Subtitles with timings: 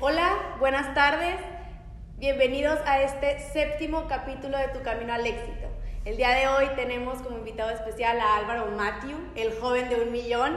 [0.00, 1.40] Hola, buenas tardes.
[2.18, 5.66] Bienvenidos a este séptimo capítulo de Tu Camino al Éxito.
[6.04, 10.12] El día de hoy tenemos como invitado especial a Álvaro Matthew, el joven de un
[10.12, 10.56] millón.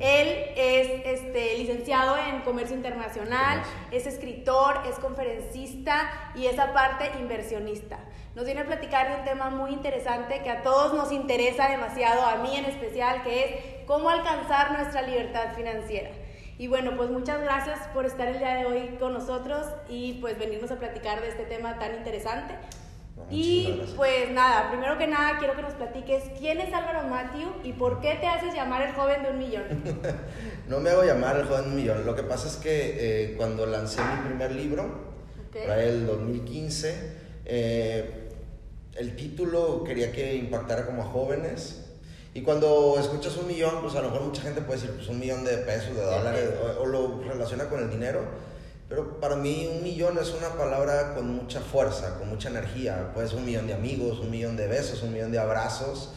[0.00, 8.00] Él es este, licenciado en comercio internacional, es escritor, es conferencista y es aparte inversionista.
[8.34, 12.26] Nos viene a platicar de un tema muy interesante que a todos nos interesa demasiado,
[12.26, 16.10] a mí en especial, que es cómo alcanzar nuestra libertad financiera.
[16.58, 20.38] Y bueno, pues muchas gracias por estar el día de hoy con nosotros y pues
[20.38, 22.54] venirnos a platicar de este tema tan interesante.
[23.30, 27.72] y pues nada, primero que nada quiero que nos platiques quién es Álvaro Matthew y
[27.72, 29.64] por qué te haces llamar el joven de un millón.
[30.68, 33.34] no me hago llamar el joven de un millón, lo que pasa es que eh,
[33.36, 35.12] cuando lancé mi primer libro,
[35.52, 38.28] para el 2015, eh,
[38.96, 41.81] el título quería que impactara como a jóvenes
[42.34, 45.18] y cuando escuchas un millón, pues a lo mejor mucha gente puede decir, pues un
[45.18, 46.50] millón de pesos, de dólares,
[46.80, 48.20] o, lo relaciona con el dinero.
[48.88, 53.12] Pero para mí un millón es una palabra con mucha fuerza, con mucha energía.
[53.14, 56.10] Puede ser un millón de amigos, un millón de besos, un millón de abrazos.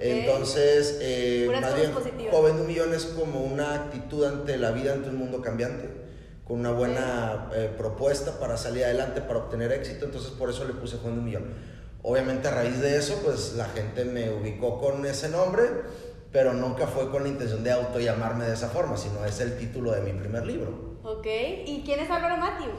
[0.00, 1.92] Entonces, eh, más bien,
[2.30, 5.88] joven de un millón es como una actitud ante la vida, ante un mundo cambiante,
[6.46, 10.06] con una buena eh, propuesta para salir adelante, para obtener éxito.
[10.06, 11.44] Entonces, por eso le puse joven de un millón.
[12.02, 15.64] Obviamente a raíz de eso, pues la gente me ubicó con ese nombre,
[16.32, 19.58] pero nunca fue con la intención de auto llamarme de esa forma, sino es el
[19.58, 20.98] título de mi primer libro.
[21.02, 21.26] Ok,
[21.66, 22.70] ¿y quién es Álvaro Matthew?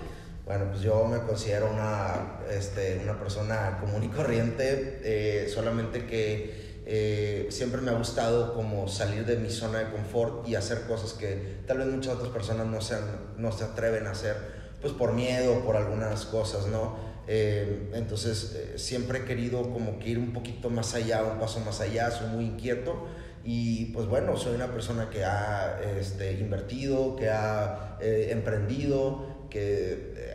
[0.46, 6.82] Bueno, pues yo me considero una, este, una persona común y corriente, eh, solamente que
[6.86, 11.14] eh, siempre me ha gustado como salir de mi zona de confort y hacer cosas
[11.14, 13.04] que tal vez muchas otras personas no, sean,
[13.38, 14.36] no se atreven a hacer,
[14.82, 17.11] pues por miedo, por algunas cosas, ¿no?
[17.28, 21.60] Eh, entonces eh, siempre he querido como que ir un poquito más allá, un paso
[21.60, 23.08] más allá, soy muy inquieto
[23.44, 30.32] y pues bueno, soy una persona que ha este, invertido, que ha eh, emprendido, que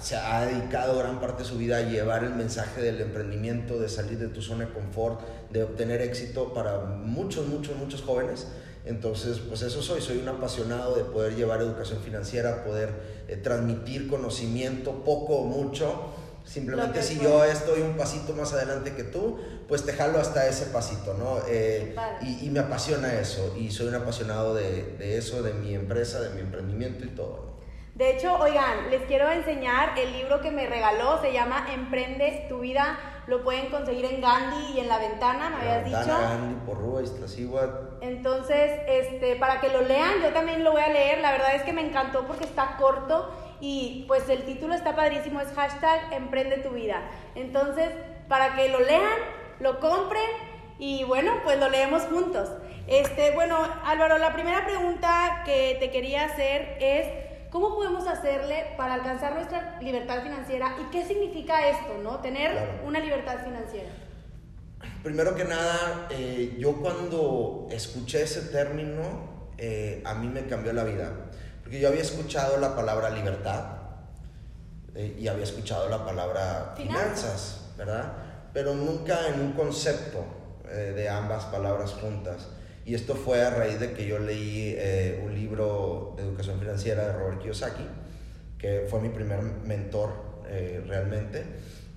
[0.00, 3.88] se ha dedicado gran parte de su vida a llevar el mensaje del emprendimiento, de
[3.88, 5.20] salir de tu zona de confort,
[5.50, 8.46] de obtener éxito para muchos, muchos, muchos jóvenes.
[8.84, 12.90] Entonces, pues eso soy, soy un apasionado de poder llevar educación financiera, poder
[13.42, 16.12] transmitir conocimiento, poco o mucho,
[16.46, 19.36] Simplemente si yo estoy un pasito más adelante que tú,
[19.66, 21.38] pues te jalo hasta ese pasito, ¿no?
[21.48, 26.20] Eh, y, me apasiona eso, y soy un apasionado de, de, eso, de mi empresa,
[26.20, 27.56] de mi emprendimiento y todo.
[27.96, 32.60] De hecho, oigan, les quiero enseñar el libro que me regaló, se llama Emprende tu
[32.60, 32.96] vida,
[33.26, 36.16] lo pueden conseguir en Gandhi y en La Ventana, ¿me habías dicho?
[36.16, 37.02] Gandhi, Porrúa,
[38.02, 41.62] Entonces, este, para que lo lean, yo también lo voy a leer, la verdad es
[41.64, 46.58] que me encantó porque está corto y pues el título está padrísimo, es hashtag Emprende
[46.58, 47.02] tu vida.
[47.34, 47.90] Entonces,
[48.28, 49.18] para que lo lean,
[49.60, 50.28] lo compren
[50.78, 52.50] y bueno, pues lo leemos juntos.
[52.86, 57.06] Este, bueno, Álvaro, la primera pregunta que te quería hacer es,
[57.50, 62.20] ¿cómo podemos hacerle para alcanzar nuestra libertad financiera y qué significa esto, no?
[62.20, 63.88] Tener una libertad financiera.
[65.02, 70.84] Primero que nada, eh, yo cuando escuché ese término, eh, a mí me cambió la
[70.84, 71.12] vida.
[71.66, 73.64] Porque yo había escuchado la palabra libertad
[74.94, 78.12] eh, y había escuchado la palabra finanzas, ¿verdad?
[78.52, 80.24] Pero nunca en un concepto
[80.70, 82.46] eh, de ambas palabras juntas.
[82.84, 87.08] Y esto fue a raíz de que yo leí eh, un libro de educación financiera
[87.08, 87.84] de Robert Kiyosaki,
[88.58, 90.12] que fue mi primer mentor
[90.86, 91.42] realmente.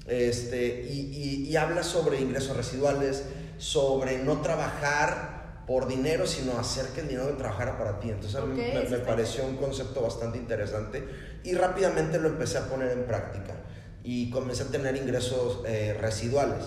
[0.08, 3.24] Este, y, y habla sobre ingresos residuales,
[3.60, 5.29] sobre no trabajar
[5.70, 8.10] por dinero, sino hacer que el dinero trabajara para ti.
[8.10, 11.08] Entonces a mí me, pareció un concepto bastante interesante
[11.44, 13.54] y rápidamente lo empecé a poner en práctica
[14.04, 16.66] y comencé a tener ingresos eh, residuales.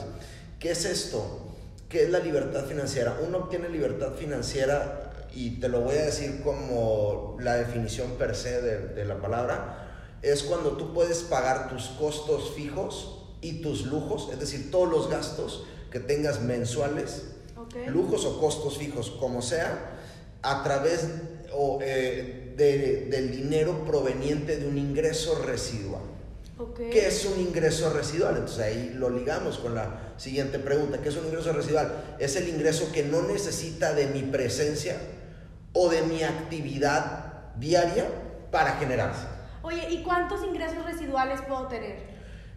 [0.60, 1.48] ¿Qué es esto?
[1.88, 3.18] ¿Qué es la libertad financiera?
[3.26, 8.62] Uno obtiene libertad financiera y te lo voy a decir como la definición per se
[8.62, 14.28] de, de la palabra, es cuando tú puedes pagar tus costos fijos y tus lujos,
[14.32, 17.32] es decir, todos los gastos que tengas mensuales
[17.89, 19.99] lujos o costos fijos, como sea,
[20.43, 21.09] a través
[21.53, 26.03] o, eh, del dinero proveniente de un ingreso residual.
[26.76, 28.37] ¿Qué es un ingreso residual?
[28.37, 30.99] Entonces ahí lo ligamos con la siguiente pregunta.
[30.99, 32.17] ¿Qué es un ingreso residual?
[32.19, 34.97] Es el ingreso que no necesita de mi presencia
[35.73, 38.06] o de mi actividad diaria
[38.50, 39.26] para generarse.
[39.62, 42.12] Oye, ¿y cuántos ingresos residuales puedo tener?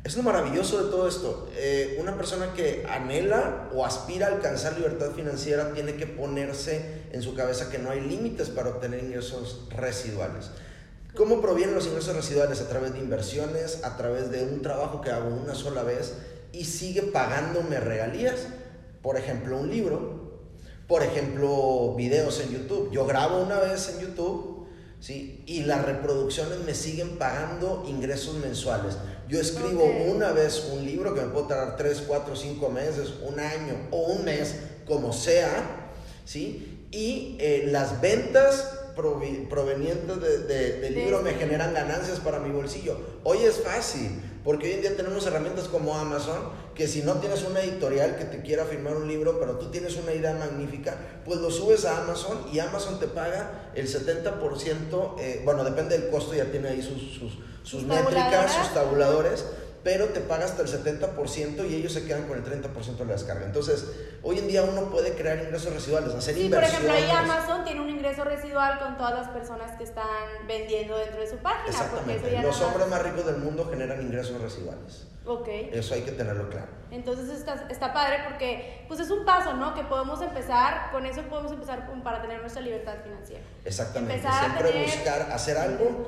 [0.06, 1.50] Es lo maravilloso de todo esto.
[1.56, 7.24] Eh, una persona que anhela o aspira a alcanzar libertad financiera tiene que ponerse en
[7.24, 10.52] su cabeza que no hay límites para obtener ingresos residuales.
[11.16, 12.62] ¿Cómo provienen los ingresos residuales?
[12.62, 16.14] A través de inversiones, a través de un trabajo que hago una sola vez
[16.52, 18.46] y sigue pagándome regalías.
[19.02, 20.44] Por ejemplo, un libro.
[20.88, 22.92] Por ejemplo, videos en YouTube.
[22.92, 24.56] Yo grabo una vez en YouTube
[25.00, 25.44] ¿sí?
[25.46, 28.98] Y las reproducciones me siguen pagando ingresos mensuales.
[29.28, 33.40] Yo escribo una vez un libro que me puede tardar 3, 4, 5 meses, un
[33.40, 34.56] año o un mes,
[34.86, 35.90] como sea,
[36.26, 36.88] ¿sí?
[36.92, 38.72] Y eh, las ventas
[39.50, 41.44] provenientes de- de- del De libro me este.
[41.46, 42.98] generan ganancias para mi bolsillo.
[43.24, 44.10] Hoy es fácil,
[44.44, 46.38] porque hoy en día tenemos herramientas como Amazon,
[46.76, 49.96] que si no tienes una editorial que te quiera firmar un libro, pero tú tienes
[49.98, 55.42] una idea magnífica, pues lo subes a Amazon y Amazon te paga el 70%, eh,
[55.44, 57.34] bueno, depende del costo, ya tiene ahí sus, sus,
[57.66, 59.46] sus métricas, sus tabuladores,
[59.84, 63.14] pero te paga hasta el 70% y ellos se quedan con el 30% de la
[63.14, 63.46] descarga.
[63.46, 63.86] Entonces,
[64.24, 67.32] hoy en día uno puede crear ingresos residuales, hacer Sí, por ejemplo, ahí inversiones.
[67.32, 70.08] Amazon tiene un ingreso residual con todas las personas que están
[70.48, 71.68] vendiendo dentro de su página.
[71.70, 72.34] Exactamente.
[72.36, 75.06] eso Los hombres más- ricos del mundo generan ingresos residuales.
[75.28, 75.48] Ok.
[75.72, 76.68] Eso hay que tenerlo claro.
[76.92, 79.74] Entonces está, está padre porque pues es un paso, ¿no?
[79.76, 83.44] Que podemos empezar, con eso podemos empezar para tener nuestra libertad financiera.
[83.64, 84.16] Exactamente.
[84.16, 86.08] Empezar a Siempre tener buscar hacer algo.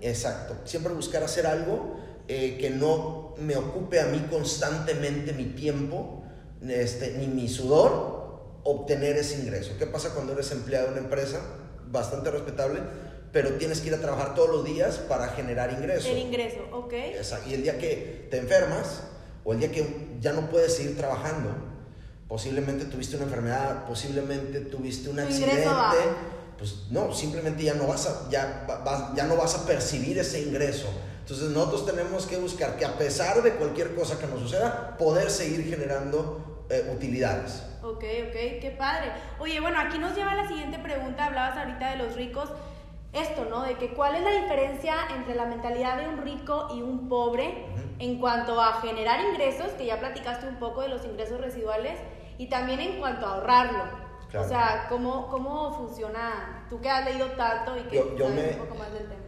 [0.00, 0.56] Exacto.
[0.64, 1.96] Siempre buscar hacer algo
[2.28, 6.22] eh, que no me ocupe a mí constantemente mi tiempo,
[6.66, 9.72] este, ni mi sudor, obtener ese ingreso.
[9.78, 11.40] ¿Qué pasa cuando eres empleado de una empresa?
[11.88, 12.80] Bastante respetable,
[13.32, 16.08] pero tienes que ir a trabajar todos los días para generar ingreso.
[16.08, 16.92] El ingreso, ok.
[16.92, 17.48] Exacto.
[17.48, 19.04] Y el día que te enfermas
[19.44, 21.50] o el día que ya no puedes seguir trabajando,
[22.26, 25.64] posiblemente tuviste una enfermedad, posiblemente tuviste un accidente.
[26.58, 30.40] Pues no, simplemente ya no vas a ya, va- ya no vas a percibir ese
[30.42, 30.88] ingreso.
[31.20, 35.30] Entonces nosotros tenemos que buscar que a pesar de cualquier cosa que nos suceda, poder
[35.30, 37.62] seguir generando eh, utilidades.
[37.82, 39.12] Ok, ok, qué padre.
[39.38, 41.26] Oye, bueno, aquí nos lleva la siguiente pregunta.
[41.26, 42.48] Hablabas ahorita de los ricos.
[43.12, 43.62] Esto, ¿no?
[43.62, 47.64] De que cuál es la diferencia entre la mentalidad de un rico y un pobre
[47.98, 51.98] en cuanto a generar ingresos, que ya platicaste un poco de los ingresos residuales,
[52.38, 54.05] y también en cuanto a ahorrarlo.
[54.30, 54.46] Claro.
[54.46, 56.66] O sea, ¿cómo, ¿cómo funciona?
[56.68, 59.02] Tú que has leído tanto y que Yo- yo sabes me- un poco más del
[59.08, 59.22] tema.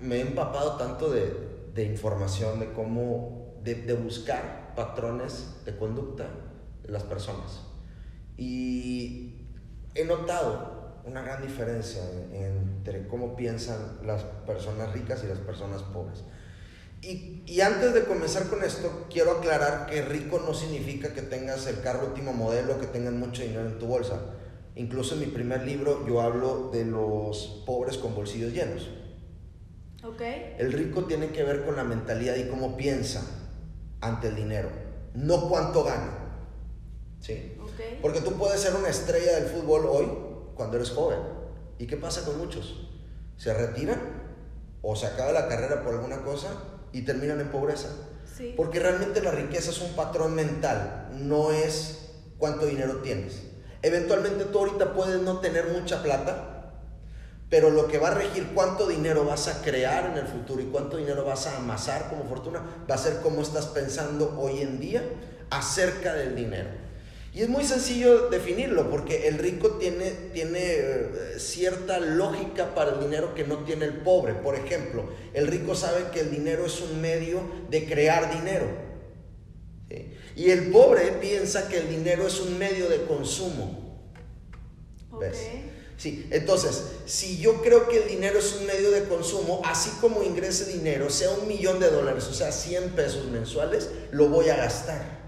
[0.00, 6.28] me he empapado tanto de, de información, de cómo, de, de buscar patrones de conducta
[6.82, 7.66] de las personas.
[8.36, 9.34] Y
[9.94, 12.02] he notado una gran diferencia
[12.32, 16.24] entre cómo piensan las personas ricas y las personas pobres.
[17.02, 21.66] Y, y antes de comenzar con esto, quiero aclarar que rico no significa que tengas
[21.66, 24.20] el carro último modelo, que tengas mucho dinero en tu bolsa.
[24.76, 28.88] Incluso en mi primer libro yo hablo de los pobres con bolsillos llenos.
[30.04, 30.20] Ok.
[30.58, 33.22] El rico tiene que ver con la mentalidad y cómo piensa
[34.00, 34.70] ante el dinero,
[35.14, 36.18] no cuánto gana.
[37.18, 37.56] ¿Sí?
[37.62, 38.00] Ok.
[38.00, 40.06] Porque tú puedes ser una estrella del fútbol hoy
[40.54, 41.18] cuando eres joven.
[41.78, 42.88] ¿Y qué pasa con muchos?
[43.36, 44.00] Se retiran
[44.82, 46.48] o se acaba la carrera por alguna cosa
[46.92, 47.88] y terminan en pobreza.
[48.36, 48.54] Sí.
[48.56, 53.42] Porque realmente la riqueza es un patrón mental, no es cuánto dinero tienes.
[53.82, 56.72] Eventualmente tú ahorita puedes no tener mucha plata,
[57.48, 60.66] pero lo que va a regir cuánto dinero vas a crear en el futuro y
[60.66, 64.78] cuánto dinero vas a amasar como fortuna va a ser cómo estás pensando hoy en
[64.80, 65.02] día
[65.50, 66.79] acerca del dinero.
[67.32, 73.00] Y es muy sencillo definirlo porque el rico tiene, tiene eh, cierta lógica para el
[73.00, 74.34] dinero que no tiene el pobre.
[74.34, 77.40] Por ejemplo, el rico sabe que el dinero es un medio
[77.70, 78.66] de crear dinero.
[79.88, 80.12] ¿sí?
[80.34, 83.78] Y el pobre piensa que el dinero es un medio de consumo.
[85.20, 85.38] ¿Ves?
[85.96, 90.22] Sí, entonces, si yo creo que el dinero es un medio de consumo, así como
[90.22, 94.56] ingrese dinero, sea un millón de dólares, o sea, 100 pesos mensuales, lo voy a
[94.56, 95.20] gastar.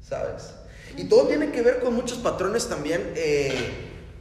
[0.00, 0.59] ¿Sabes?
[1.00, 3.54] Y todo tiene que ver con muchos patrones también, eh,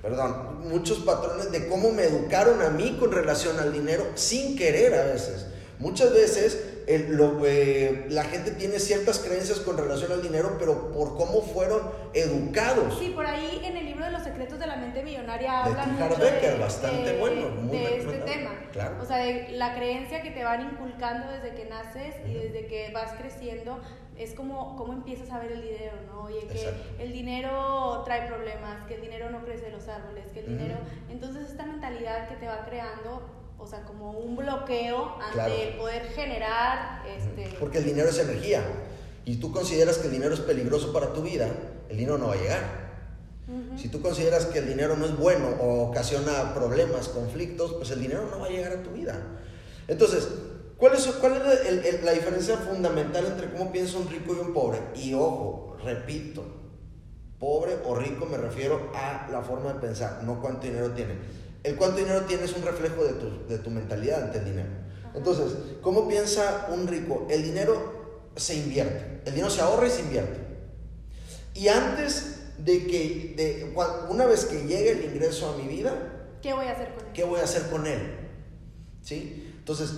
[0.01, 4.93] perdón, muchos patrones de cómo me educaron a mí con relación al dinero sin querer
[4.93, 5.47] a veces.
[5.77, 6.57] Muchas veces
[6.87, 11.41] el- lo, eh, la gente tiene ciertas creencias con relación al dinero, pero por cómo
[11.41, 11.81] fueron
[12.13, 12.97] educados.
[12.97, 16.01] Sí, por ahí en el libro de los secretos de la mente millonaria De hablan.
[16.01, 18.51] Harv mucho de, bastante de- bueno, muy de este tema.
[18.71, 18.95] Claro.
[19.01, 22.91] O sea, de la creencia que te van inculcando desde que naces y desde que
[22.93, 23.79] vas creciendo
[24.19, 26.23] es como cómo empiezas a ver el dinero, ¿no?
[26.23, 26.83] Oye, que Exacto.
[26.99, 30.75] el dinero trae problemas, que el dinero no crece de los árboles, que el dinero...
[31.09, 33.21] Entonces esta mentalidad que te va creando,
[33.57, 35.53] o sea, como un bloqueo ante Claro.
[35.53, 37.55] el poder generar, este...
[37.59, 38.61] Porque el dinero es energía.
[39.23, 41.47] Y tú consideras que el dinero es peligroso para tu vida,
[41.89, 42.89] el dinero no va a llegar.
[43.77, 47.99] Si tú consideras que el dinero no es bueno o ocasiona problemas, conflictos, pues el
[47.99, 49.19] dinero no va a llegar a tu vida.
[49.87, 50.27] Entonces,
[50.79, 54.39] ¿cuál es, cuál es el- el- la diferencia fundamental entre cómo piensa un rico y
[54.39, 54.79] un pobre?
[54.95, 56.43] Y ojo, repito,
[57.39, 61.13] pobre o rico me refiero a la forma de pensar, no cuánto dinero tiene.
[61.63, 64.69] El cuánto dinero tiene es un reflejo de tu, de tu mentalidad ante el dinero.
[65.13, 67.27] Entonces, ¿cómo piensa un rico?
[67.29, 70.39] El dinero se invierte, el dinero se ahorra y se invierte.
[71.55, 73.75] Y antes de que, de,
[74.09, 75.93] una vez que llegue el ingreso a mi vida,
[76.41, 77.11] ¿Qué voy a hacer con él?
[77.13, 77.99] ¿qué voy a hacer con él?
[79.01, 79.53] ¿Sí?
[79.57, 79.91] Entonces,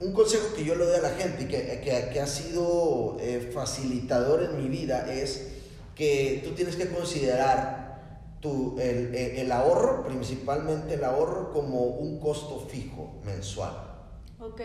[0.00, 3.16] un consejo que yo le doy a la gente y que, que, que ha sido
[3.20, 5.52] eh, facilitador en mi vida es
[5.94, 7.84] que tú tienes que considerar
[8.40, 13.72] tu, el, el, ahorro, principalmente el ahorro, como un costo fijo mensual.
[14.38, 14.60] Ok.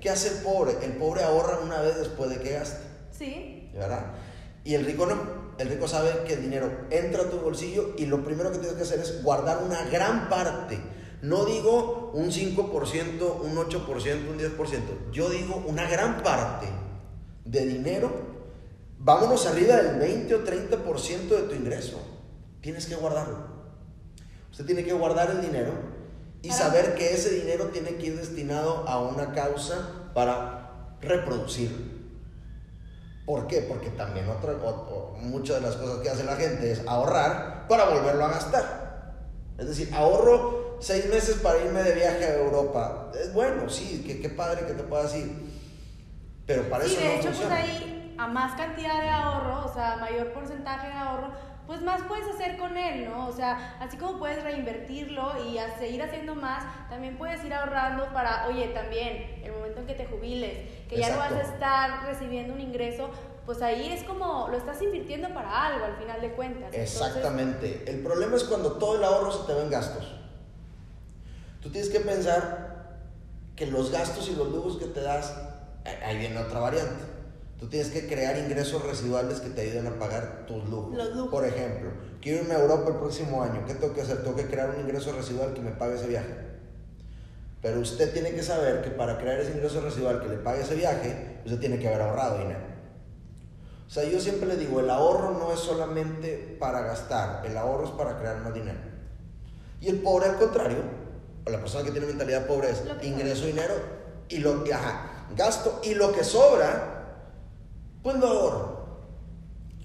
[0.00, 0.76] ¿Qué hace el pobre?
[0.82, 2.84] El pobre ahorra una vez después de que gaste.
[3.10, 3.70] Sí.
[3.74, 4.12] ¿Verdad?
[4.62, 5.44] Y el rico no.
[5.58, 8.76] El rico sabe que el dinero entra a tu bolsillo y lo primero que tienes
[8.76, 10.78] que hacer es guardar una gran parte.
[11.24, 15.10] No digo un 5%, un 8%, un 10%.
[15.10, 16.66] Yo digo una gran parte
[17.46, 18.10] de dinero.
[18.98, 21.98] Vámonos arriba del 20 o 30% de tu ingreso.
[22.60, 23.38] Tienes que guardarlo.
[24.50, 25.72] Usted tiene que guardar el dinero
[26.42, 31.94] y saber que ese dinero tiene que ir destinado a una causa para reproducirlo.
[33.24, 33.62] ¿Por qué?
[33.62, 34.58] Porque también otra,
[35.22, 39.14] muchas de las cosas que hace la gente es ahorrar para volverlo a gastar.
[39.56, 43.10] Es decir, ahorro seis meses para irme de viaje a Europa.
[43.18, 45.30] Es bueno, sí, qué, padre que te puedas ir.
[46.46, 47.56] Pero para eso de no hecho, funciona.
[47.56, 51.32] pues ahí, a más cantidad de ahorro, o sea, mayor porcentaje de ahorro,
[51.66, 53.26] pues más puedes hacer con él, ¿no?
[53.26, 58.12] O sea, así como puedes reinvertirlo y a seguir haciendo más, también puedes ir ahorrando
[58.12, 62.04] para, oye, también, el momento en que te jubiles, que ya no vas a estar
[62.04, 63.10] recibiendo un ingreso,
[63.46, 66.74] pues ahí es como lo estás invirtiendo para algo al final de cuentas.
[66.74, 67.84] Exactamente.
[67.86, 70.23] el problema es cuando todo el ahorro se te va en gastos.
[71.64, 73.00] Tú tienes que pensar
[73.56, 75.34] que los gastos y los lujos que te das,
[75.84, 77.14] ahí viene otra variante
[77.64, 80.98] Tú tienes que crear ingresos residuales que te ayuden a pagar tus lujos.
[81.30, 83.64] Por ejemplo, quiero irme a Europa el próximo año.
[83.66, 84.22] ¿Qué tengo que hacer?
[84.22, 86.34] Tengo que crear un ingreso residual que me pague ese viaje.
[87.62, 90.74] Pero usted tiene que saber que para crear ese ingreso residual que le pague ese
[90.74, 92.60] viaje, usted tiene que haber ahorrado dinero.
[93.86, 97.84] O sea, yo siempre le digo, el ahorro no es solamente para gastar, el ahorro
[97.84, 98.80] es para crear más dinero.
[99.80, 100.82] Y el pobre, al contrario,
[101.46, 103.74] la persona que tiene mentalidad pobre es ingreso dinero
[104.28, 106.94] y lo ajá, gasto y lo que sobra
[108.02, 108.84] pues lo ahorro.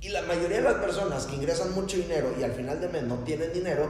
[0.02, 3.04] Y la mayoría de las personas que ingresan mucho dinero y al final de mes
[3.04, 3.88] no tienen dinero,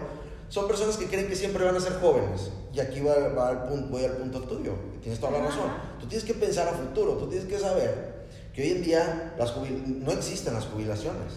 [0.50, 2.52] son personas que creen que siempre van a ser jóvenes.
[2.74, 5.72] Y aquí va, va punto, voy al punto tuyo, tienes toda la razón.
[6.00, 9.56] Tú tienes que pensar a futuro, tú tienes que saber que hoy en día las
[9.56, 11.34] no existen las jubilaciones.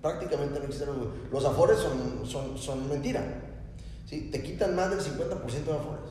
[0.00, 3.47] Prácticamente no existen los Los afores son, son, son mentira.
[4.08, 4.30] ¿Sí?
[4.32, 6.10] Te quitan más del 50% de afores.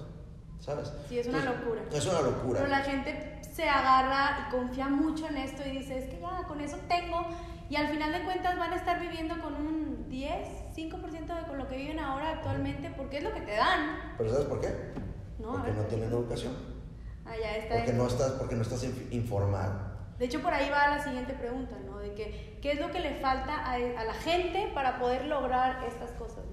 [0.59, 0.91] ¿Sabes?
[1.09, 1.81] Sí, es una locura.
[1.91, 2.59] Es una locura.
[2.59, 6.43] Pero la gente se agarra y confía mucho en esto y dice, es que ya,
[6.47, 7.25] con eso tengo.
[7.69, 10.31] Y al final de cuentas van a estar viviendo con un 10,
[10.75, 14.13] 5% de con lo que viven ahora actualmente, porque es lo que te dan.
[14.17, 14.67] ¿Pero sabes por qué?
[15.39, 16.53] porque no tienen educación.
[17.25, 17.75] Ah, ya está.
[17.75, 19.87] Porque no estás, porque no estás informado.
[20.17, 21.99] De hecho, por ahí va la siguiente pregunta, ¿no?
[21.99, 25.83] De que, ¿qué es lo que le falta a, a, la gente para poder lograr
[25.83, 26.46] estas cosas, ¿no?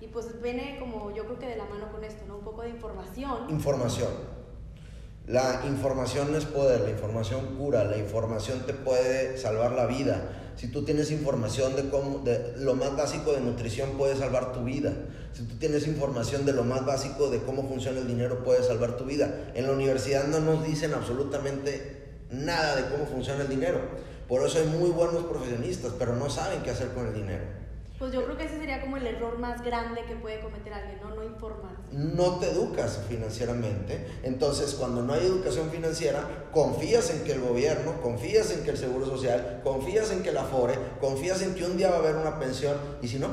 [0.00, 2.38] Y pues viene como, yo creo que de la mano con esto, ¿no?
[2.38, 3.50] Un poco de información.
[3.50, 4.08] Información.
[5.26, 10.54] La información es poder, la información cura, la información te puede salvar la vida.
[10.56, 14.64] Si tú tienes información de, cómo, de lo más básico de nutrición, puede salvar tu
[14.64, 14.92] vida.
[15.32, 18.96] Si tú tienes información de lo más básico de cómo funciona el dinero, puede salvar
[18.96, 19.52] tu vida.
[19.54, 23.80] En la universidad no nos dicen absolutamente nada de cómo funciona el dinero.
[24.26, 27.44] Por eso hay muy buenos profesionistas, pero no saben qué hacer con el dinero.
[27.98, 31.00] Pues yo creo que ese sería como el error más grande que puede cometer alguien,
[31.00, 31.16] ¿no?
[31.16, 31.72] No informar.
[31.90, 34.06] No te educas financieramente.
[34.22, 38.76] Entonces, cuando no hay educación financiera, confías en que el gobierno, confías en que el
[38.76, 42.14] Seguro Social, confías en que la FORE, confías en que un día va a haber
[42.14, 42.76] una pensión.
[43.02, 43.30] Y si no,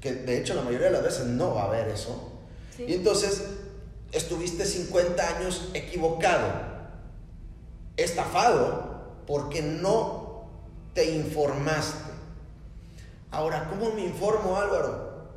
[0.00, 2.40] que de hecho la mayoría de las veces no va a haber eso.
[2.78, 3.42] Y entonces,
[4.12, 6.46] estuviste 50 años equivocado,
[7.96, 10.48] estafado, porque no
[10.94, 12.17] te informaste
[13.30, 15.28] Ahora, ¿cómo me informo, Álvaro?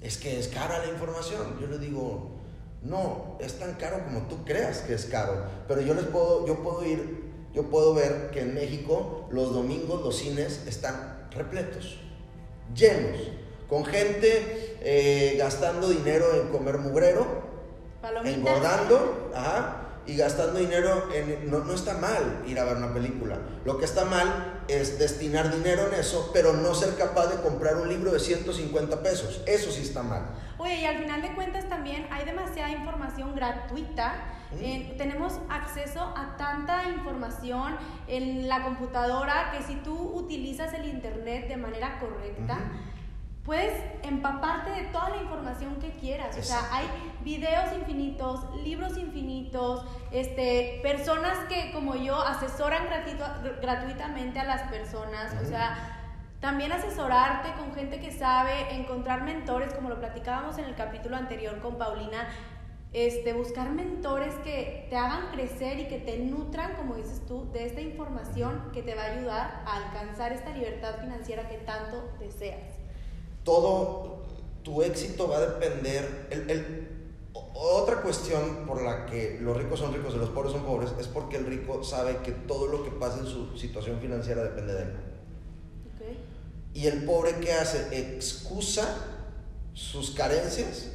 [0.00, 1.58] Es que es cara la información.
[1.60, 2.38] Yo le digo,
[2.82, 5.44] no, es tan caro como tú creas que es caro.
[5.66, 10.02] Pero yo les puedo, yo puedo ir, yo puedo ver que en México los domingos
[10.02, 11.98] los cines están repletos,
[12.74, 13.18] llenos,
[13.68, 17.26] con gente eh, gastando dinero en comer mugrero,
[18.24, 21.50] engordando, ajá, y gastando dinero en...
[21.50, 23.38] No, no está mal ir a ver una película.
[23.64, 27.76] Lo que está mal es destinar dinero en eso, pero no ser capaz de comprar
[27.76, 29.42] un libro de 150 pesos.
[29.46, 30.22] Eso sí está mal.
[30.56, 34.34] Oye, y al final de cuentas también hay demasiada información gratuita.
[34.50, 34.96] Mm.
[34.96, 41.58] tenemos acceso a tanta información en la computadora que si tú utilizas el Internet de
[41.58, 42.58] manera correcta,
[43.48, 46.36] puedes empaparte de toda la información que quieras.
[46.36, 46.86] O sea, hay
[47.24, 52.82] videos infinitos, libros infinitos, este, personas que como yo asesoran
[53.62, 55.34] gratuitamente a las personas.
[55.42, 55.98] O sea,
[56.40, 61.58] también asesorarte con gente que sabe, encontrar mentores, como lo platicábamos en el capítulo anterior
[61.60, 62.28] con Paulina.
[62.92, 67.64] este, buscar mentores que te hagan crecer y que te nutran, como dices tú, de
[67.66, 72.77] esta información que te va a ayudar a alcanzar esta libertad financiera que tanto deseas.
[73.48, 74.26] Todo
[74.62, 76.86] tu éxito va a depender, el,
[77.54, 81.06] otra cuestión por la que los ricos son ricos y los pobres son pobres es
[81.06, 84.82] porque el rico sabe que todo lo que pasa en su situación financiera depende de
[84.82, 84.92] él.
[86.74, 88.98] Y el pobre que hace excusa
[89.72, 90.90] sus carencias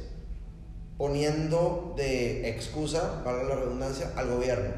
[0.96, 4.70] poniendo de excusa, para la redundancia, al gobierno.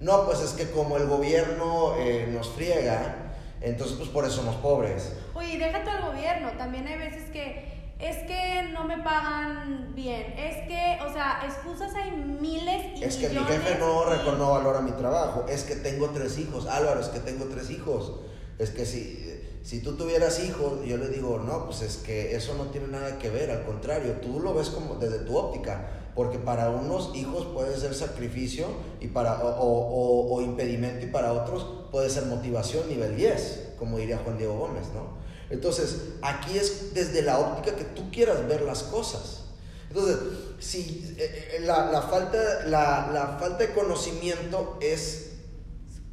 [0.00, 3.23] No, pues es que como el gobierno eh, nos friega,
[3.64, 5.12] entonces pues por eso somos pobres.
[5.34, 10.66] Oye, déjate al gobierno, también hay veces que es que no me pagan bien, es
[10.66, 14.04] que, o sea, excusas hay miles y Es que mi jefe no,
[14.36, 18.20] no valora mi trabajo, es que tengo tres hijos, Álvaro, es que tengo tres hijos,
[18.58, 19.24] es que si
[19.64, 23.18] si tú tuvieras hijos, yo le digo, no, pues es que eso no tiene nada
[23.18, 27.46] que ver, al contrario, tú lo ves como desde tu óptica, porque para unos hijos
[27.46, 28.66] puede ser sacrificio
[29.00, 34.38] y para, o, impedimento y para otros puede ser motivación nivel 10, como diría Juan
[34.38, 35.24] Diego Gómez, ¿no?
[35.50, 39.44] Entonces, aquí es desde la óptica que tú quieras ver las cosas.
[39.88, 40.18] Entonces,
[40.58, 45.32] si eh, eh, la, la, falta, la, la falta de conocimiento es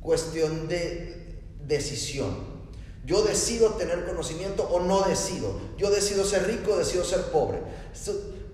[0.01, 2.51] cuestión de decisión.
[3.05, 5.59] Yo decido tener conocimiento o no decido.
[5.77, 7.59] Yo decido ser rico o decido ser pobre.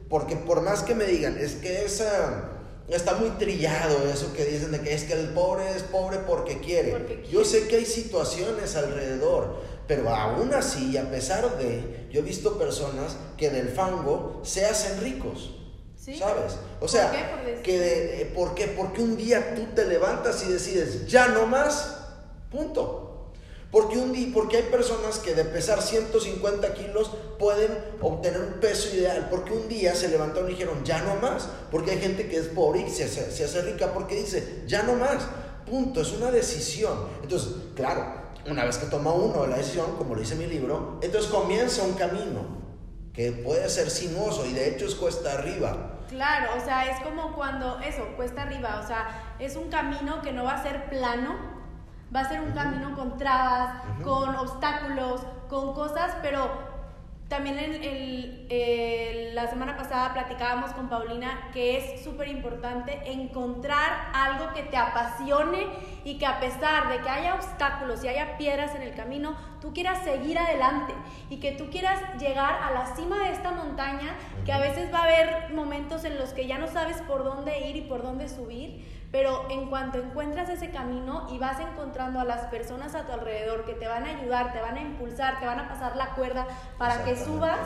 [0.09, 2.53] Porque por más que me digan, es que esa...
[2.87, 6.59] Está muy trillado eso que dicen de que es que el pobre es pobre porque
[6.59, 7.25] quiere.
[7.29, 9.57] Yo sé que hay situaciones alrededor,
[9.89, 15.01] pero aún así, a pesar de, yo he visto personas que del fango se hacen
[15.01, 15.53] ricos.
[15.97, 16.57] ¿Sabes?
[16.79, 17.61] O sea, ¿Por qué?
[17.61, 18.67] que eh, ¿por qué?
[18.67, 21.97] Porque un día tú te levantas y decides, ya no más,
[22.49, 23.06] punto.
[23.71, 28.95] Porque, un día, porque hay personas que de pesar 150 kilos pueden obtener un peso
[28.95, 29.27] ideal.
[29.29, 31.49] Porque un día se levantaron y dijeron, ya no más.
[31.69, 34.83] Porque hay gente que es pobre y se hace, se hace rica porque dice, ya
[34.83, 35.27] no más.
[35.65, 36.97] Punto, es una decisión.
[37.21, 41.29] Entonces, claro, una vez que toma uno la decisión, como lo dice mi libro, entonces
[41.29, 42.57] comienza un camino
[43.13, 45.97] que puede ser sinuoso y de hecho es cuesta arriba.
[46.07, 50.31] Claro, o sea, es como cuando eso, cuesta arriba, o sea, es un camino que
[50.31, 51.56] no va a ser plano,
[52.15, 56.49] Va a ser un camino con trabas, con obstáculos, con cosas, pero
[57.27, 64.63] también en la semana pasada platicábamos con Paulina que es súper importante encontrar algo que
[64.63, 65.67] te apasione
[66.05, 69.73] y que a pesar de que haya obstáculos y haya piedras en el camino, tú
[69.73, 70.93] quieras seguir adelante
[71.29, 74.15] y que tú quieras llegar a la cima de esta montaña,
[74.45, 77.67] que a veces va a haber momentos en los que ya no sabes por dónde
[77.67, 82.25] ir y por dónde subir, pero en cuanto encuentras ese camino y vas encontrando a
[82.25, 85.45] las personas a tu alrededor que te van a ayudar, te van a impulsar, te
[85.45, 86.45] van a pasar la cuerda
[86.77, 87.59] para que subas,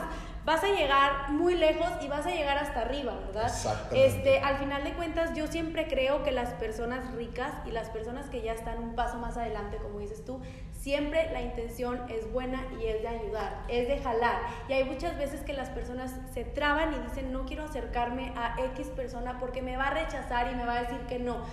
[0.44, 3.52] vas a llegar muy lejos y vas a llegar hasta arriba, ¿verdad?
[3.92, 8.26] Este, al final de cuentas, yo siempre creo que las personas ricas y las personas
[8.26, 10.40] que ya están un paso más adelante, como dices tú,
[10.82, 14.40] siempre la intención es buena y es de ayudar, es de jalar.
[14.68, 18.56] Y hay muchas veces que las personas se traban y dicen, no quiero acercarme a
[18.72, 21.44] X persona porque me va a rechazar y me va a decir que no.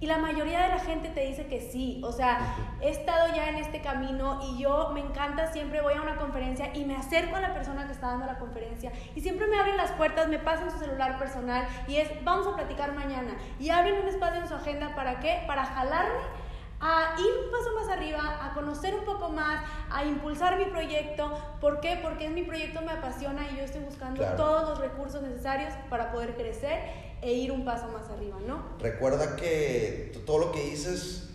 [0.00, 2.00] Y la mayoría de la gente te dice que sí.
[2.02, 2.38] O sea,
[2.80, 6.70] he estado ya en este camino y yo me encanta, siempre voy a una conferencia
[6.74, 9.76] y me acerco a la persona que está dando la conferencia y siempre me abren
[9.76, 13.36] las puertas, me pasan su celular personal y es, vamos a platicar mañana.
[13.58, 15.42] Y abren un espacio en su agenda para qué?
[15.46, 16.47] Para jalarme
[16.80, 21.36] a ir un paso más arriba, a conocer un poco más, a impulsar mi proyecto.
[21.60, 21.98] ¿Por qué?
[22.02, 26.12] Porque es mi proyecto me apasiona y yo estoy buscando todos los recursos necesarios para
[26.12, 26.78] poder crecer
[27.20, 28.62] e ir un paso más arriba, ¿no?
[28.78, 31.30] Recuerda que todo lo que dices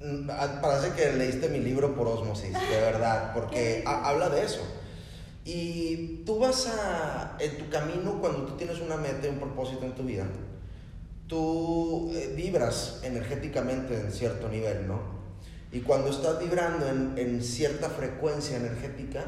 [0.00, 0.28] mm,
[0.60, 4.60] parece que leíste mi libro por osmosis, de verdad, porque habla de eso.
[5.46, 9.94] Y tú vas a, en tu camino, cuando tú tienes una meta, un propósito en
[9.94, 10.26] tu vida,
[11.26, 15.00] tú eh, vibras energéticamente en cierto nivel, ¿no?
[15.72, 19.24] Y cuando estás vibrando en, en, cierta frecuencia energética,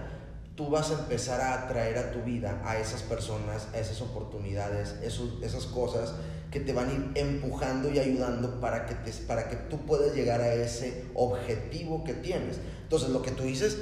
[0.54, 4.94] tú vas a empezar a atraer a tu vida a esas personas, a esas oportunidades,
[5.02, 6.14] esos, esas cosas
[6.50, 10.14] que te van a ir empujando y ayudando para que, te, para que tú puedas
[10.14, 12.58] llegar a ese objetivo que tienes.
[12.82, 13.78] Entonces, lo que tú dices,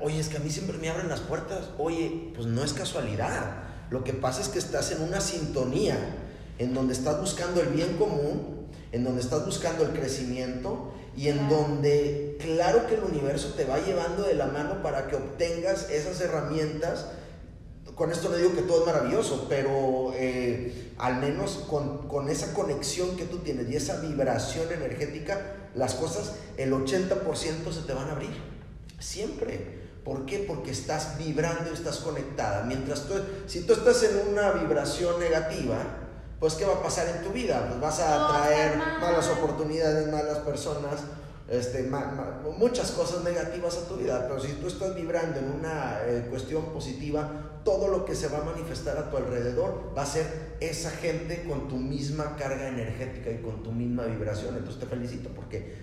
[0.00, 3.64] oye, es que a mí siempre me abren las puertas, oye, pues no es casualidad.
[3.90, 5.96] Lo que pasa es que estás en una sintonía
[6.62, 11.48] en donde estás buscando el bien común, en donde estás buscando el crecimiento y en
[11.48, 16.20] donde claro que el universo te va llevando de la mano para que obtengas esas
[16.20, 17.06] herramientas.
[17.96, 22.54] Con esto no digo que todo es maravilloso, pero eh, al menos con, con, esa
[22.54, 28.08] conexión que tú tienes y esa vibración energética, las cosas, el 80% se te van
[28.08, 28.30] a abrir.
[29.00, 29.82] Siempre.
[30.04, 30.38] ¿Por qué?
[30.38, 32.64] Porque estás vibrando y estás conectada.
[32.64, 33.14] Mientras tú,
[33.46, 35.76] si tú estás en una vibración negativa,
[36.42, 37.64] pues ¿qué va a pasar en tu vida?
[37.68, 40.98] Pues vas a atraer malas oportunidades, malas personas,
[41.48, 41.88] este,
[42.58, 46.64] muchas cosas negativas a tu vida, pero si tú estás vibrando en una eh, cuestión
[46.72, 50.90] positiva, todo lo que se va a manifestar a tu alrededor va a ser esa
[50.90, 54.56] gente con tu misma carga energética y con tu misma vibración.
[54.56, 55.76] Entonces te felicito porque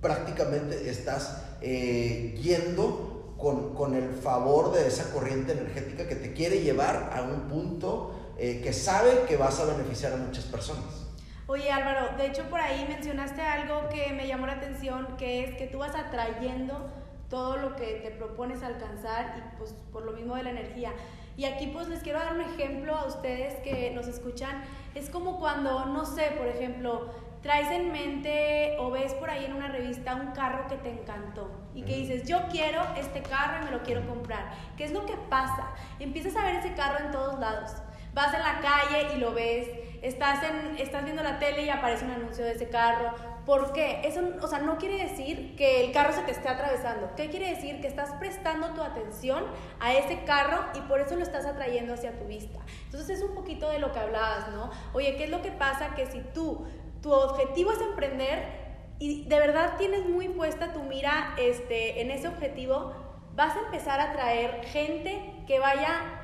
[0.00, 6.62] prácticamente estás eh, yendo con, con, el favor de esa corriente energética que te quiere
[6.62, 11.06] llevar a un punto eh, que sabe que vas a beneficiar a muchas personas.
[11.46, 15.54] Oye Álvaro, de hecho por ahí mencionaste algo que me llamó la atención, que es
[15.56, 16.90] que tú vas atrayendo
[17.28, 20.92] todo lo que te propones alcanzar y pues por lo mismo de la energía.
[21.36, 24.62] Y aquí pues les quiero dar un ejemplo a ustedes que nos escuchan.
[24.94, 27.10] Es como cuando, no sé, por ejemplo,
[27.42, 31.50] traes en mente o ves por ahí en una revista un carro que te encantó
[31.74, 34.54] y que dices, yo quiero este carro y me lo quiero comprar.
[34.76, 35.72] ¿Qué es lo que pasa?
[35.98, 37.72] Empiezas a ver ese carro en todos lados
[38.14, 39.68] vas en la calle y lo ves,
[40.02, 43.12] estás, en, estás viendo la tele y aparece un anuncio de ese carro.
[43.44, 44.00] ¿Por qué?
[44.04, 47.10] Eso, o sea, no quiere decir que el carro se te esté atravesando.
[47.14, 47.80] ¿Qué quiere decir?
[47.80, 49.44] Que estás prestando tu atención
[49.80, 52.60] a ese carro y por eso lo estás atrayendo hacia tu vista.
[52.86, 54.70] Entonces es un poquito de lo que hablabas, ¿no?
[54.94, 55.94] Oye, ¿qué es lo que pasa?
[55.94, 56.66] Que si tú,
[57.02, 58.64] tu objetivo es emprender
[58.98, 62.94] y de verdad tienes muy puesta tu mira este, en ese objetivo,
[63.34, 66.23] vas a empezar a atraer gente que vaya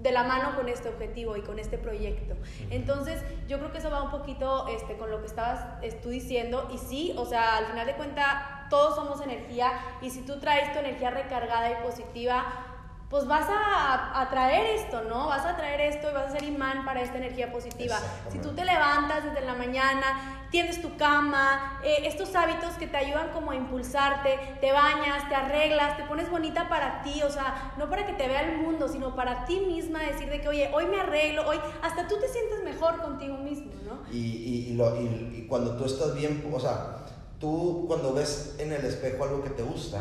[0.00, 2.34] de la mano con este objetivo y con este proyecto.
[2.70, 5.64] Entonces, yo creo que eso va un poquito este, con lo que estabas
[6.02, 6.68] tú diciendo.
[6.72, 9.72] Y sí, o sea, al final de cuentas, todos somos energía.
[10.00, 12.69] Y si tú traes tu energía recargada y positiva,
[13.10, 15.26] pues vas a atraer esto, ¿no?
[15.26, 17.98] Vas a atraer esto y vas a ser imán para esta energía positiva.
[18.30, 22.96] Si tú te levantas desde la mañana, tienes tu cama, eh, estos hábitos que te
[22.96, 27.74] ayudan como a impulsarte, te bañas, te arreglas, te pones bonita para ti, o sea,
[27.78, 30.70] no para que te vea el mundo, sino para ti misma, decir de que, oye,
[30.72, 34.08] hoy me arreglo, hoy hasta tú te sientes mejor contigo mismo, ¿no?
[34.12, 36.98] Y, y cuando tú estás bien, o sea,
[37.40, 40.00] tú cuando ves en el espejo algo que te gusta,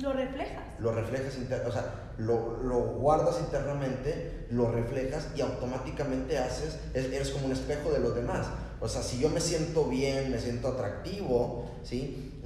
[0.00, 0.64] lo reflejas.
[0.78, 1.34] Lo reflejas,
[1.66, 7.90] o sea, lo, lo, guardas internamente, lo reflejas y automáticamente haces, eres como un espejo
[7.90, 8.46] de los demás.
[8.80, 12.40] O sea, si yo me siento bien, me siento atractivo, ¿sí?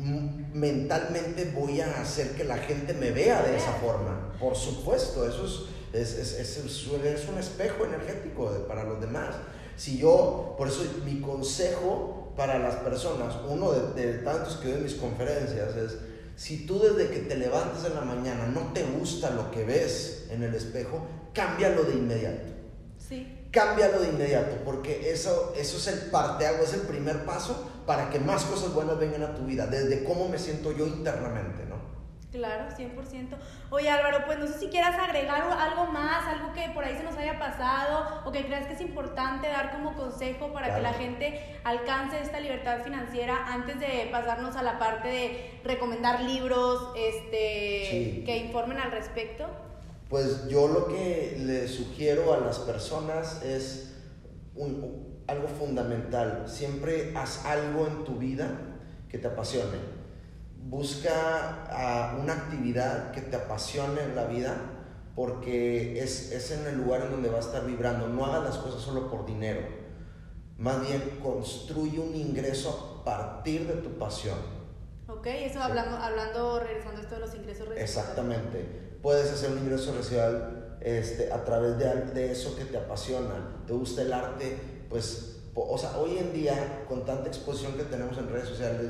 [0.54, 4.32] mentalmente voy a hacer que la gente me vea de esa forma.
[4.40, 5.44] Por supuesto, eso
[5.92, 9.36] es, es, es, es un espejo energético para los demás.
[9.76, 14.78] Si yo, por eso mi consejo para las personas, uno de, de tantos que doy
[14.78, 15.98] en mis conferencias es,
[16.36, 20.26] si tú desde que te levantas en la mañana no te gusta lo que ves
[20.30, 22.48] en el espejo, cámbialo de inmediato.
[22.98, 23.46] Sí.
[23.50, 28.18] Cámbialo de inmediato, porque eso, eso es el parteago, es el primer paso para que
[28.18, 31.91] más cosas buenas vengan a tu vida, desde cómo me siento yo internamente, ¿no?
[32.32, 33.36] Claro, 100%.
[33.68, 37.02] Oye Álvaro, pues no sé si quieras agregar algo más, algo que por ahí se
[37.02, 40.94] nos haya pasado o que creas que es importante dar como consejo para que la
[40.94, 48.22] gente alcance esta libertad financiera antes de pasarnos a la parte de recomendar libros este,
[48.24, 49.46] que informen al respecto.
[50.08, 53.94] Pues yo lo que le sugiero a las personas es
[55.26, 56.44] algo fundamental.
[56.46, 58.58] Siempre haz algo en tu vida
[59.10, 59.91] que te apasione
[60.68, 64.56] busca ah, una actividad que te apasione en la vida
[65.14, 68.08] porque es, es, en el lugar en donde va a estar vibrando.
[68.08, 69.60] No hagas las cosas solo por dinero.
[70.56, 74.38] Más bien construye un ingreso a partir de tu pasión.
[75.08, 77.82] Ok, eso hablando, hablando, regresando a esto de los ingresos residuales.
[77.82, 78.98] Exactamente.
[79.02, 83.64] Puedes hacer un ingreso residual este, a través de, de eso que te apasiona.
[83.66, 84.56] Te gusta el arte,
[84.88, 88.88] pues o sea, hoy en día, con tanta exposición que tenemos en redes sociales,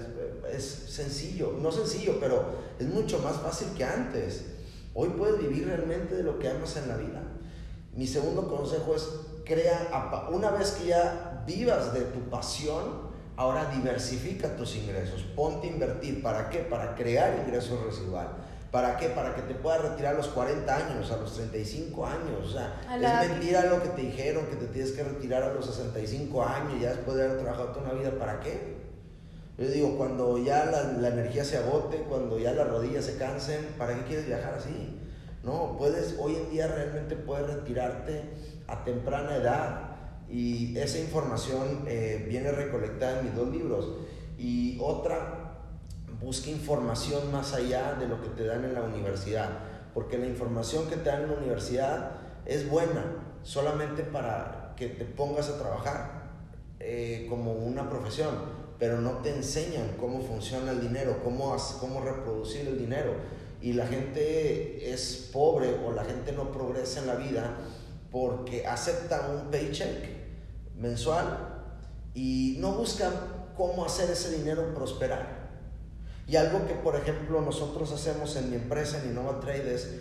[0.51, 2.45] es sencillo, no sencillo, pero
[2.79, 4.47] es mucho más fácil que antes.
[4.95, 7.23] Hoy puedes vivir realmente de lo que amas en la vida.
[7.95, 9.09] Mi segundo consejo es,
[9.45, 15.71] crea, una vez que ya vivas de tu pasión, ahora diversifica tus ingresos, ponte a
[15.71, 16.23] invertir.
[16.23, 16.61] ¿Para qué?
[16.61, 18.33] Para crear ingresos residuales
[18.73, 19.11] ¿Para qué?
[19.11, 22.47] Para que te puedas retirar a los 40 años, a los 35 años.
[22.47, 25.67] O sea, es mentira lo que te dijeron, que te tienes que retirar a los
[25.67, 28.19] 65 años, ya después de haber trabajado toda una vida.
[28.19, 28.82] ¿Para qué?
[29.59, 33.67] Yo digo, cuando ya la, la, energía se agote, cuando ya las rodillas se cansen,
[33.79, 34.99] ¿para qué quieres viajar así?
[35.45, 38.23] No, puedes, hoy en día realmente puedes retirarte
[38.67, 39.93] a temprana edad
[40.29, 43.89] y esa información eh, viene recolectada en mis dos libros.
[44.39, 45.43] Y otra
[46.21, 49.51] busca información más allá de lo que te dan en la universidad,
[49.93, 52.13] porque la información que te dan en la universidad
[52.47, 53.05] es buena
[53.43, 56.31] solamente para que te pongas a trabajar
[56.79, 58.31] eh, como una profesión,
[58.83, 63.15] pero no te enseñan cómo funciona el dinero, cómo, cómo reproducir el dinero.
[63.61, 67.59] Y la gente es pobre o la gente no progresa en la vida
[68.11, 70.09] porque acepta un paycheck
[70.77, 71.63] mensual
[72.13, 73.13] y no buscan
[73.57, 75.49] cómo hacer ese dinero prosperar.
[76.27, 80.01] Y algo que, por ejemplo, nosotros hacemos en mi empresa, en Innova Trade, es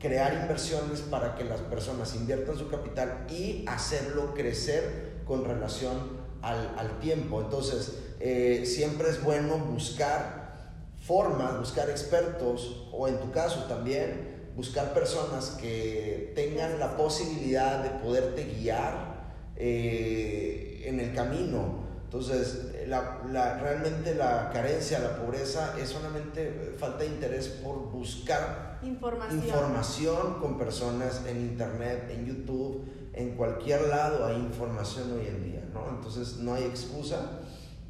[0.00, 6.98] crear inversiones para que las personas inviertan su capital y hacerlo crecer con relación al,
[7.00, 7.40] tiempo.
[7.40, 14.92] Entonces, eh, siempre es bueno buscar formas, buscar expertos o en tu caso también, buscar
[14.92, 21.86] personas que tengan la posibilidad de poderte guiar eh, en el camino.
[22.04, 29.44] Entonces, la, realmente la carencia, la pobreza es solamente falta de interés por buscar información.
[29.44, 32.84] información con personas en internet, en YouTube,
[33.18, 35.88] en cualquier lado hay información hoy en día, ¿no?
[35.88, 37.40] Entonces no hay excusa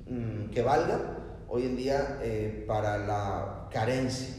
[0.06, 4.34] mm, que valga hoy en día eh, para la carencia.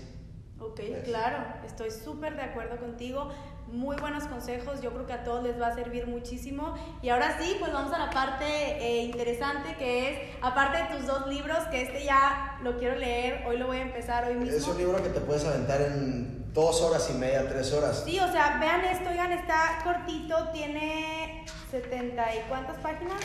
[0.60, 3.30] Ok, claro, estoy súper de acuerdo contigo
[3.72, 6.76] muy buenos consejos, yo creo que a todos les va a servir muchísimo.
[7.02, 11.08] Y ahora sí, pues vamos a la parte eh, interesante que es, aparte de tus
[11.08, 14.56] dos libros, que este ya lo quiero leer, hoy lo voy a empezar hoy mismo.
[14.56, 18.04] Es un libro que te puedes aventar en dos horas y media, tres horas.
[18.06, 23.20] Sí, o sea, vean esto, oigan, está cortito, tiene 70 y cuántas páginas?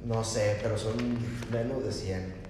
[0.00, 0.96] No sé, pero son
[1.50, 2.42] menos de 100.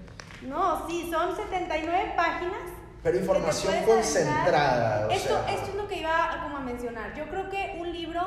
[0.42, 2.72] No, sí, son 79 páginas
[3.03, 5.12] pero información concentrada.
[5.12, 7.14] esto, esto es lo que iba como a mencionar.
[7.16, 8.20] Yo creo que un libro,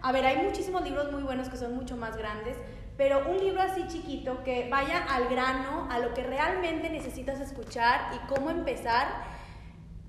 [0.00, 2.56] a ver, hay muchísimos libros muy buenos que son mucho más grandes,
[2.96, 8.12] pero un libro así chiquito que vaya al grano, a lo que realmente necesitas escuchar
[8.14, 9.08] y cómo empezar,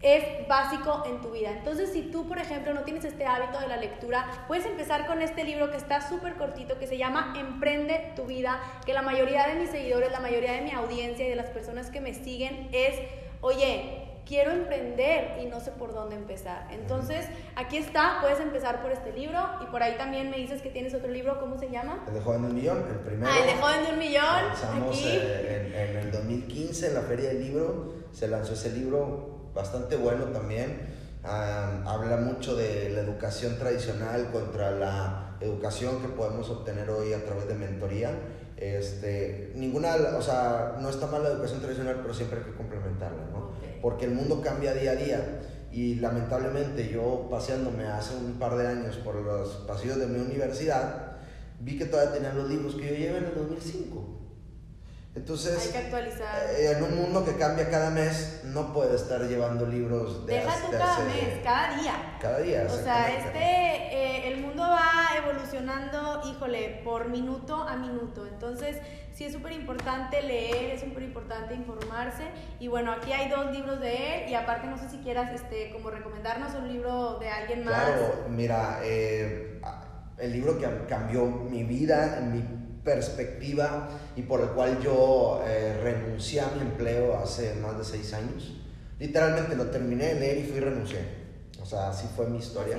[0.02, 1.52] es básico en tu vida.
[1.52, 5.22] Entonces, si tú, por ejemplo, no tienes este hábito de la lectura, puedes empezar con
[5.22, 9.48] este libro que está súper cortito, que se llama Emprende tu vida, que la mayoría
[9.48, 12.70] de mis seguidores, la mayoría de mi audiencia y de las personas que me siguen
[12.72, 12.96] es,
[13.42, 16.68] oye, quiero emprender y no sé por dónde empezar.
[16.72, 20.70] Entonces, aquí está, puedes empezar por este libro y por ahí también me dices que
[20.70, 22.04] tienes otro libro, ¿cómo se llama?
[22.08, 23.32] El de Joven de un Millón, el primero.
[23.32, 24.90] Ah, el de Joven de un Millón.
[24.90, 25.04] Aquí.
[25.06, 30.26] Eh, en, el 2015 en la Feria del Libro, se lanzó ese libro bastante bueno
[30.26, 31.02] también.
[31.24, 37.48] habla mucho de la educación tradicional contra la educación que podemos obtener hoy a través
[37.48, 38.12] de mentoría.
[38.58, 43.26] Este, ninguna, o sea, no está mal la educación tradicional, pero siempre hay que complementarla,
[43.32, 43.52] ¿no?
[43.82, 45.42] porque el mundo cambia día a día.
[45.72, 51.14] Y lamentablemente yo paseándome hace un par de años por los pasillos de mi universidad,
[51.62, 54.21] vi que todavía tenían los libros que yo llevé en el 2005.
[55.14, 56.50] Entonces, Hay que actualizar.
[56.58, 60.56] Eh, en un mundo que cambia cada mes, no puede estar llevando libros de Deja
[60.66, 62.18] tú cada mes, cada día.
[62.22, 62.68] Cada día.
[62.70, 68.26] O sea, este, eh, el mundo va evolucionando, híjole, por minuto a minuto.
[68.26, 68.78] Entonces,
[69.14, 72.24] sí es súper importante leer, es súper importante informarse.
[72.62, 75.72] Y bueno, aquí hay dos libros de él y aparte no sé si quieras este,
[75.74, 77.84] como recomendarnos un libro de alguien más.
[77.84, 79.60] Claro, mira, eh,
[80.18, 86.42] el libro que cambió mi vida, mi perspectiva y por el cual yo eh, renuncié
[86.42, 88.58] a mi empleo hace más de seis años.
[89.00, 91.00] Literalmente lo terminé de leer y fui y renuncié.
[91.62, 92.78] O sea, así fue mi historia.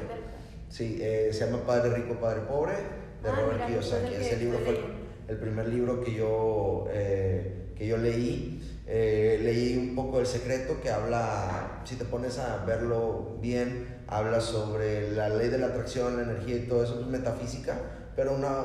[0.68, 2.74] Sí, eh, se llama Padre Rico, Padre Pobre,
[3.22, 4.14] de ah, Robert Kiyosaki.
[4.14, 4.80] Ese libro fue
[5.28, 8.58] el primer libro que yo, eh, que yo leí.
[8.86, 15.12] leí un poco El Secreto que habla, si te pones a verlo bien, habla sobre
[15.12, 17.78] la ley de la atracción, la energía y todo eso, es metafísica,
[18.14, 18.64] pero una,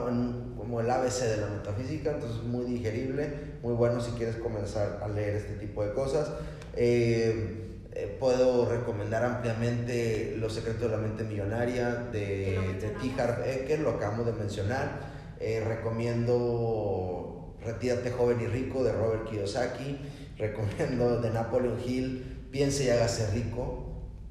[0.57, 5.07] como el ABC de la metafísica, entonces muy digerible, muy bueno si quieres comenzar a
[5.07, 6.29] leer este tipo de cosas.
[6.75, 13.19] Eh, eh, puedo recomendar ampliamente Los secretos de la mente millonaria de, de T.
[13.19, 14.99] Harv Eker, lo acabamos de mencionar.
[15.39, 19.97] Eh, recomiendo Retírate joven y rico de Robert Kiyosaki.
[20.37, 23.83] Recomiendo de Napoleon Hill, Piense y hágase rico.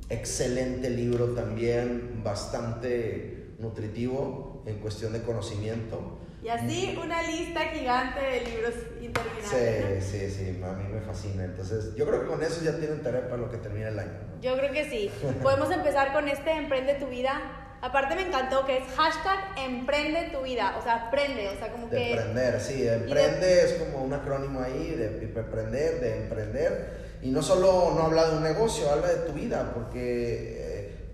[0.09, 6.19] Excelente libro también, bastante nutritivo en cuestión de conocimiento.
[6.43, 10.05] Y así una lista gigante de libros interminables.
[10.05, 11.45] Sí, sí, sí, a mí me fascina.
[11.45, 14.19] Entonces, yo creo que con eso ya tienen tarea para lo que termina el año.
[14.41, 15.11] Yo creo que sí.
[15.43, 17.63] Podemos empezar con este Emprende tu vida.
[17.83, 21.89] Aparte me encantó que es hashtag emprende tu vida, o sea, aprende, o sea, como
[21.89, 22.13] de que...
[22.13, 27.07] Emprender, sí, emprende es como un acrónimo ahí de emprender, de emprender.
[27.23, 30.66] Y no solo no habla de un negocio, habla de tu vida, porque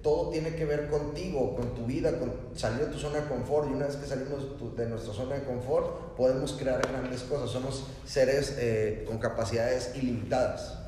[0.02, 3.70] todo tiene que ver contigo, con tu vida, con salir de tu zona de confort.
[3.70, 7.50] Y una vez que salimos de nuestra zona de confort, podemos crear grandes cosas.
[7.50, 10.78] Somos seres eh, con capacidades ilimitadas.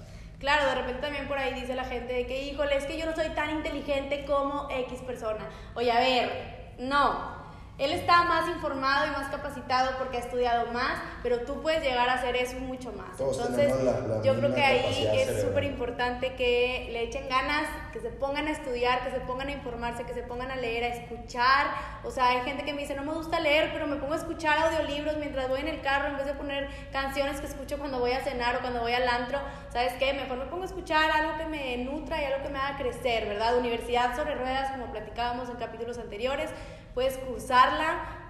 [0.40, 3.06] Claro, de repente también por ahí dice la gente de que, híjole, es que yo
[3.06, 5.48] no soy tan inteligente como X persona.
[5.74, 7.33] Oye, a ver, no.
[7.76, 12.08] Él está más informado y más capacitado porque ha estudiado más, pero tú puedes llegar
[12.08, 13.16] a hacer eso mucho más.
[13.16, 17.28] Todos Entonces, tenemos la- la yo creo que ahí es súper importante que le echen
[17.28, 20.56] ganas, que se pongan a estudiar, que se pongan a informarse, que se pongan a
[20.56, 21.66] leer, a escuchar.
[22.04, 24.18] O sea, hay gente que me dice, no me gusta leer, pero me pongo a
[24.18, 27.98] escuchar audiolibros mientras voy en el carro en vez de poner canciones que escucho cuando
[27.98, 29.40] voy a cenar o cuando voy al antro.
[29.70, 30.12] ¿Sabes qué?
[30.12, 33.26] Mejor me pongo a escuchar algo que me nutra y algo que me haga crecer,
[33.26, 33.56] ¿verdad?
[33.58, 36.50] Universidad sobre ruedas, como platicábamos en capítulos anteriores,
[36.94, 38.24] puedes cursarla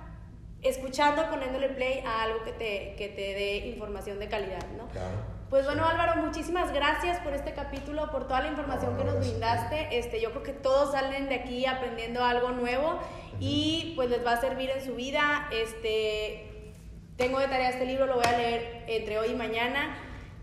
[0.63, 4.89] escuchando, poniéndole play a algo que te, que te dé información de calidad, ¿no?
[4.89, 5.35] Claro.
[5.51, 9.99] Pues bueno, Álvaro, muchísimas gracias por este capítulo, por toda la información que nos brindaste.
[9.99, 12.99] Este, yo creo que todos salen de aquí aprendiendo algo nuevo
[13.39, 15.49] y pues les va a servir en su vida.
[15.53, 16.73] Este,
[17.17, 19.97] tengo de tarea este libro, lo voy a leer entre hoy y mañana.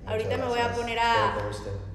[0.06, 1.36] Ahorita me voy a poner a.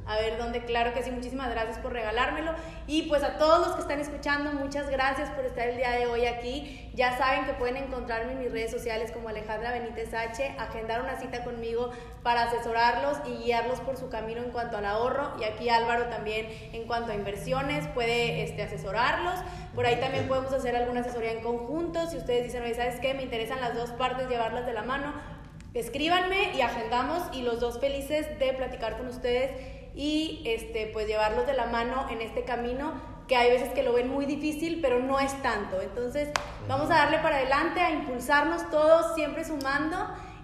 [0.07, 2.53] a ver dónde, claro que sí, muchísimas gracias por regalármelo.
[2.87, 6.07] Y pues a todos los que están escuchando, muchas gracias por estar el día de
[6.07, 6.91] hoy aquí.
[6.95, 11.17] Ya saben que pueden encontrarme en mis redes sociales como Alejandra Benítez H, agendar una
[11.19, 11.91] cita conmigo
[12.23, 15.33] para asesorarlos y guiarlos por su camino en cuanto al ahorro.
[15.41, 19.41] Y aquí Álvaro también en cuanto a inversiones puede este, asesorarlos.
[19.75, 22.09] Por ahí también podemos hacer alguna asesoría en conjunto.
[22.09, 23.13] Si ustedes dicen, oye, ¿sabes qué?
[23.15, 25.37] Me interesan las dos partes, llevarlas de la mano
[25.77, 29.51] escríbanme y agendamos y los dos felices de platicar con ustedes
[29.97, 33.93] y este pues llevarlos de la mano en este camino que hay veces que lo
[33.95, 35.81] ven muy difícil pero no es tanto.
[35.83, 36.29] Entonces
[36.69, 39.97] vamos a darle para adelante a impulsarnos todos siempre sumando.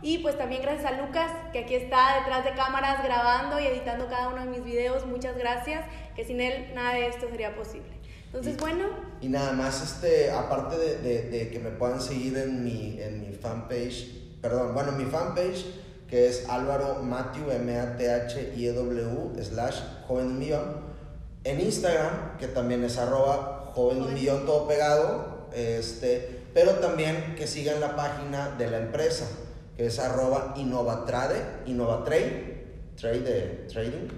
[0.04, 4.08] Y pues también gracias a Lucas que aquí está detrás de cámaras grabando y editando
[4.08, 5.06] cada uno de mis videos.
[5.06, 5.84] Muchas gracias
[6.16, 7.86] que sin él nada de esto sería posible.
[8.26, 8.86] Entonces Y- bueno.
[9.20, 13.20] Y nada más, este, aparte de, de- de que me puedan seguir en mi, en
[13.20, 15.66] mi fanpage, perdón, bueno, mi fanpage,
[16.12, 20.92] que es Álvaro Matthew, M-A-T-H-I-E-W, slash joven millón.
[21.42, 25.48] En Instagram, que también es arroba joven millón, todo pegado.
[25.54, 29.24] Este, pero también que sigan la página de la empresa,
[29.74, 34.08] que es arroba Innovatrade, Innovatrade, trade de trading,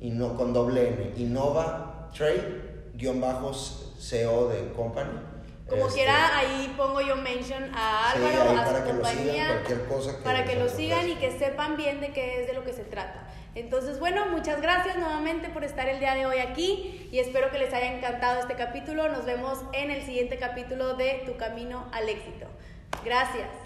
[0.00, 5.33] y no con doble N, Innova Trade, guion bajo CO de company.
[5.68, 9.62] Como Este, quiera, ahí pongo yo mention a Álvaro, a su compañía,
[10.22, 11.20] para que lo sigan y ofrezca.
[11.20, 13.26] que sepan bien de qué es de lo que se trata.
[13.54, 17.58] Entonces, bueno, muchas gracias nuevamente por estar el día de hoy aquí y espero que
[17.58, 19.08] les haya encantado este capítulo.
[19.08, 22.46] Nos vemos en el siguiente capítulo de Tu Camino al Éxito.
[23.04, 23.63] Gracias.